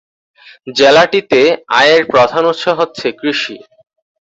জেলাটিতে 0.75 1.41
আয়ের 1.79 2.03
প্রধান 2.11 2.43
উৎস 2.51 2.63
হচ্ছে 2.79 3.07
কৃষি। 3.19 3.55